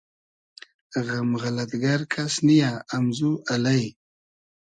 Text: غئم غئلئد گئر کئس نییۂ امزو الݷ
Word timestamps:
غئم 1.05 1.29
غئلئد 1.41 1.71
گئر 1.83 2.01
کئس 2.13 2.35
نییۂ 2.45 2.71
امزو 2.95 3.31
الݷ 3.53 3.81